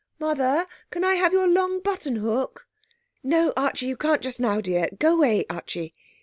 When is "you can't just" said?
3.85-4.39